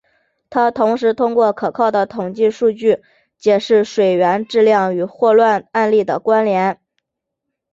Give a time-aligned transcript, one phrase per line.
[0.49, 3.03] 他同时通过可靠的统计数据
[3.37, 6.81] 解释水源质量与霍乱案例的关联。